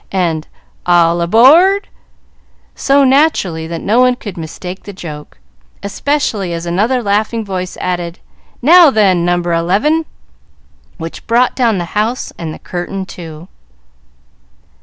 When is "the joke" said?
4.81-5.37